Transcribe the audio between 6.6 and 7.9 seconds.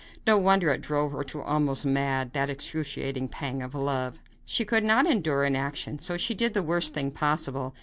worst thing possible.